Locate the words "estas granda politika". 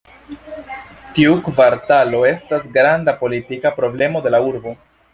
2.31-3.77